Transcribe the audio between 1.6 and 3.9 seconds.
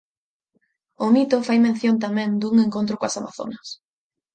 mención tamén dun encontro coas amazonas.